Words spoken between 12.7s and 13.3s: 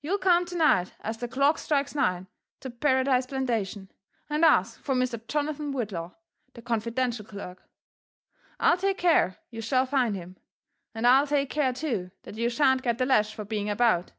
get the